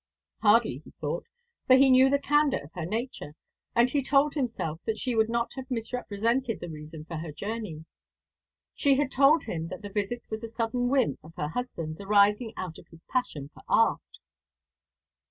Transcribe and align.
Hardly, 0.41 0.79
he 0.83 0.89
thought, 0.99 1.27
for 1.67 1.75
he 1.75 1.91
knew 1.91 2.09
the 2.09 2.17
candour 2.17 2.59
of 2.61 2.71
her 2.73 2.87
nature, 2.87 3.35
and 3.75 3.87
he 3.87 4.01
told 4.01 4.33
himself 4.33 4.79
that 4.85 4.97
she 4.97 5.13
would 5.15 5.29
not 5.29 5.53
have 5.53 5.69
misrepresented 5.69 6.59
the 6.59 6.69
reason 6.71 7.05
of 7.07 7.19
her 7.19 7.31
journey. 7.31 7.85
She 8.73 8.95
had 8.97 9.11
told 9.11 9.43
him 9.43 9.67
that 9.67 9.83
the 9.83 9.89
visit 9.91 10.23
was 10.27 10.43
a 10.43 10.47
sudden 10.47 10.89
whim 10.89 11.19
of 11.23 11.35
her 11.35 11.49
husband's, 11.49 12.01
arising 12.01 12.51
out 12.57 12.79
of 12.79 12.87
his 12.87 13.05
passion 13.11 13.51
for 13.53 13.61
art. 13.69 14.17